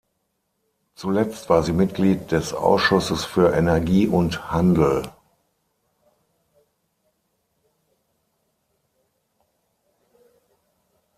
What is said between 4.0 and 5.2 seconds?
und Handel.